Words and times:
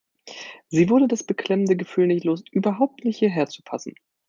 Sie 0.69 0.89
wurde 0.89 1.07
das 1.07 1.23
beklemmende 1.23 1.77
Gefühl 1.77 2.07
nicht 2.07 2.23
los, 2.25 2.43
überhaupt 2.51 3.05
nicht 3.05 3.19
hierher 3.19 3.45
zu 3.45 3.61
passen. 3.61 3.93